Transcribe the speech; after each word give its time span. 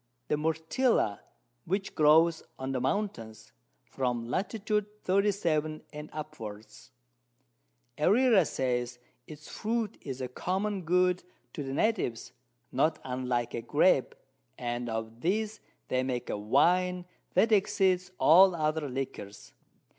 The 0.29 0.35
Myrtilla 0.35 1.19
which 1.65 1.93
grows 1.93 2.41
on 2.57 2.71
the 2.71 2.81
Mountains, 2.81 3.51
from 3.83 4.25
Lat. 4.27 4.51
37. 4.67 5.83
and 5.93 6.09
upwards: 6.11 6.89
Herrera 7.99 8.45
says, 8.45 8.97
its 9.27 9.47
Fruit 9.47 9.99
is 10.01 10.19
a 10.19 10.27
common 10.27 10.85
Good 10.85 11.21
to 11.53 11.61
the 11.61 11.71
Natives, 11.73 12.31
not 12.71 12.97
unlike 13.03 13.53
a 13.53 13.61
Grape, 13.61 14.15
and 14.57 14.89
of 14.89 15.21
this 15.21 15.59
they 15.87 16.01
make 16.01 16.31
a 16.31 16.35
Wine 16.35 17.05
that 17.35 17.51
exceeds 17.51 18.09
all 18.19 18.55
other 18.55 18.89
Liquors. 18.89 19.53